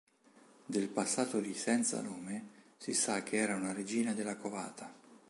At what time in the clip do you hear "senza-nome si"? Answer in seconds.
1.53-2.91